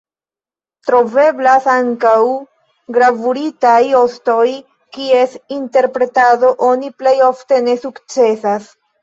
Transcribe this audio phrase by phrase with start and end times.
[0.89, 2.13] Troveblas ankaŭ
[2.95, 4.47] gravuritaj ostoj,
[4.97, 8.69] kies interpretado oni plej ofte ne sukcesas.